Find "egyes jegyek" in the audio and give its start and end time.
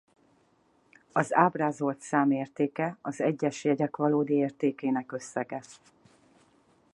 3.21-3.95